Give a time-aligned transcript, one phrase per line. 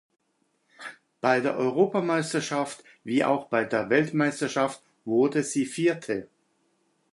[1.19, 6.27] Bei der Europameisterschaft wie auch bei der Weltmeisterschaft wurde sie Vierte.